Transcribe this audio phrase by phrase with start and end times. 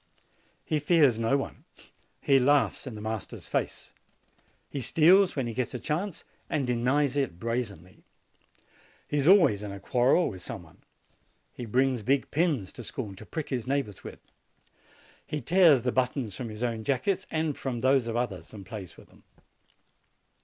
[0.65, 1.63] He fears no one.
[2.21, 3.93] He laughs in the master's face.
[4.67, 8.01] He steals when he gets a chance and denies it brazenly.
[9.07, 10.81] He is always in a quarrel with some one.
[11.53, 14.17] He brings big pins to school, to prick his neighbors with.
[15.27, 18.97] He tears the buttons from his own jackets and from those of others, and plays
[18.97, 19.21] with them.